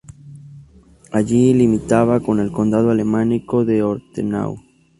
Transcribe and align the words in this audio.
Allí 1.11 1.53
limitaba 1.53 2.21
con 2.21 2.39
el 2.39 2.51
condado 2.51 2.89
alemánico 2.89 3.65
de 3.65 3.83
Ortenau. 3.83 4.57